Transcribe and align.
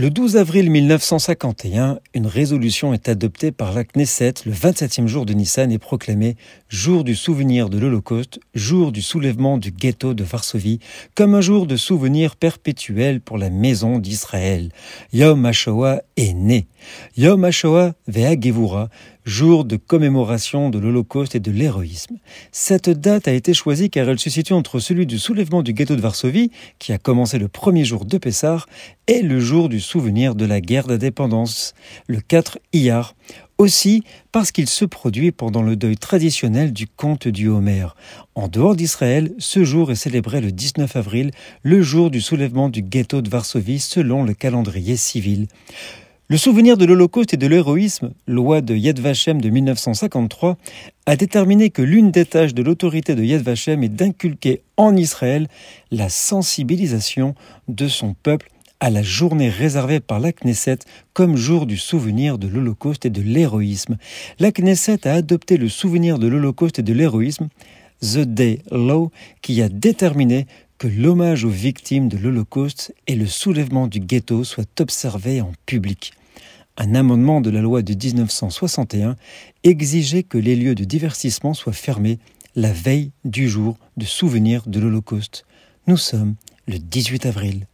Le 0.00 0.10
12 0.10 0.36
avril 0.36 0.70
1951, 0.70 1.98
une 2.14 2.28
résolution 2.28 2.94
est 2.94 3.08
adoptée 3.08 3.50
par 3.50 3.72
la 3.72 3.82
Knesset 3.82 4.34
le 4.46 4.52
27e 4.52 5.08
jour 5.08 5.26
de 5.26 5.32
Nissan 5.32 5.72
et 5.72 5.78
proclamée 5.78 6.36
jour 6.68 7.02
du 7.02 7.16
souvenir 7.16 7.68
de 7.68 7.78
l'Holocauste, 7.78 8.38
jour 8.54 8.92
du 8.92 9.02
soulèvement 9.02 9.58
du 9.58 9.72
ghetto 9.72 10.14
de 10.14 10.22
Varsovie, 10.22 10.78
comme 11.16 11.34
un 11.34 11.40
jour 11.40 11.66
de 11.66 11.74
souvenir 11.74 12.36
perpétuel 12.36 13.20
pour 13.20 13.38
la 13.38 13.50
maison 13.50 13.98
d'Israël. 13.98 14.70
Yom 15.12 15.44
HaShoah 15.44 16.02
est 16.16 16.32
né. 16.32 16.68
Yom 17.16 17.44
HaShoah 17.44 17.94
Ve'agevura, 18.06 18.90
jour 19.28 19.66
de 19.66 19.76
commémoration 19.76 20.70
de 20.70 20.78
l'Holocauste 20.78 21.34
et 21.34 21.40
de 21.40 21.50
l'héroïsme. 21.50 22.16
Cette 22.50 22.88
date 22.88 23.28
a 23.28 23.32
été 23.32 23.52
choisie 23.52 23.90
car 23.90 24.08
elle 24.08 24.18
se 24.18 24.30
situe 24.30 24.54
entre 24.54 24.80
celui 24.80 25.06
du 25.06 25.18
soulèvement 25.18 25.62
du 25.62 25.74
ghetto 25.74 25.94
de 25.94 26.00
Varsovie, 26.00 26.50
qui 26.78 26.92
a 26.92 26.98
commencé 26.98 27.38
le 27.38 27.48
premier 27.48 27.84
jour 27.84 28.06
de 28.06 28.16
Pessah, 28.16 28.64
et 29.06 29.22
le 29.22 29.38
jour 29.38 29.68
du 29.68 29.80
souvenir 29.80 30.34
de 30.34 30.46
la 30.46 30.60
guerre 30.60 30.86
d'indépendance, 30.86 31.74
le 32.06 32.20
4 32.20 32.58
Iyar. 32.72 33.14
Aussi 33.58 34.04
parce 34.30 34.52
qu'il 34.52 34.68
se 34.68 34.84
produit 34.84 35.32
pendant 35.32 35.62
le 35.62 35.74
deuil 35.74 35.96
traditionnel 35.96 36.72
du 36.72 36.86
comte 36.86 37.26
du 37.26 37.48
Homer. 37.48 37.88
En 38.36 38.46
dehors 38.46 38.76
d'Israël, 38.76 39.32
ce 39.38 39.64
jour 39.64 39.90
est 39.90 39.96
célébré 39.96 40.40
le 40.40 40.52
19 40.52 40.94
avril, 40.94 41.32
le 41.62 41.82
jour 41.82 42.10
du 42.10 42.20
soulèvement 42.20 42.68
du 42.68 42.82
ghetto 42.82 43.20
de 43.20 43.28
Varsovie 43.28 43.80
selon 43.80 44.22
le 44.22 44.32
calendrier 44.32 44.96
civil. 44.96 45.48
Le 46.30 46.36
souvenir 46.36 46.76
de 46.76 46.84
l'Holocauste 46.84 47.32
et 47.32 47.38
de 47.38 47.46
l'héroïsme, 47.46 48.10
loi 48.26 48.60
de 48.60 48.76
Yad 48.76 49.00
Vashem 49.00 49.40
de 49.40 49.48
1953, 49.48 50.58
a 51.06 51.16
déterminé 51.16 51.70
que 51.70 51.80
l'une 51.80 52.10
des 52.10 52.26
tâches 52.26 52.52
de 52.52 52.62
l'autorité 52.62 53.14
de 53.14 53.24
Yad 53.24 53.40
Vashem 53.40 53.82
est 53.82 53.88
d'inculquer 53.88 54.60
en 54.76 54.94
Israël 54.94 55.48
la 55.90 56.10
sensibilisation 56.10 57.34
de 57.68 57.88
son 57.88 58.12
peuple 58.12 58.50
à 58.78 58.90
la 58.90 59.02
journée 59.02 59.48
réservée 59.48 60.00
par 60.00 60.20
la 60.20 60.32
Knesset 60.32 60.80
comme 61.14 61.34
jour 61.34 61.64
du 61.64 61.78
souvenir 61.78 62.36
de 62.36 62.46
l'Holocauste 62.46 63.06
et 63.06 63.10
de 63.10 63.22
l'héroïsme. 63.22 63.96
La 64.38 64.52
Knesset 64.52 65.08
a 65.08 65.14
adopté 65.14 65.56
le 65.56 65.70
souvenir 65.70 66.18
de 66.18 66.26
l'Holocauste 66.26 66.78
et 66.78 66.82
de 66.82 66.92
l'héroïsme, 66.92 67.48
The 68.02 68.18
Day 68.18 68.60
Law, 68.70 69.10
qui 69.40 69.62
a 69.62 69.70
déterminé 69.70 70.46
que 70.78 70.86
l'hommage 70.86 71.44
aux 71.44 71.50
victimes 71.50 72.08
de 72.08 72.16
l'Holocauste 72.16 72.94
et 73.08 73.16
le 73.16 73.26
soulèvement 73.26 73.88
du 73.88 73.98
ghetto 73.98 74.44
soient 74.44 74.64
observés 74.80 75.40
en 75.40 75.52
public. 75.66 76.12
Un 76.76 76.94
amendement 76.94 77.40
de 77.40 77.50
la 77.50 77.60
loi 77.60 77.82
de 77.82 77.92
1961 77.94 79.16
exigeait 79.64 80.22
que 80.22 80.38
les 80.38 80.54
lieux 80.54 80.76
de 80.76 80.84
divertissement 80.84 81.52
soient 81.52 81.72
fermés 81.72 82.20
la 82.54 82.72
veille 82.72 83.10
du 83.24 83.48
jour 83.48 83.76
de 83.96 84.04
souvenir 84.04 84.62
de 84.66 84.78
l'Holocauste. 84.78 85.44
Nous 85.88 85.96
sommes 85.96 86.36
le 86.68 86.78
18 86.78 87.26
avril 87.26 87.66